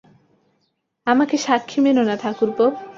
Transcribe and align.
আমাকে 1.07 1.35
সাক্ষী 1.37 1.79
মেনো 1.81 2.01
না 2.03 2.15
ঠাকুরপো। 2.17 2.65